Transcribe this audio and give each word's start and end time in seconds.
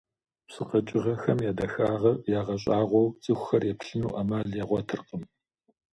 Псы 0.47 0.63
къэкӀыгъэхэм 0.69 1.39
я 1.49 1.51
дахагъыр 1.57 2.17
ягъэщӀагъуэу 2.39 3.13
цӀыхухэр 3.23 3.63
еплъыну 3.71 4.11
Ӏэмал 4.13 4.49
ягъуэтыркъым. 4.63 5.23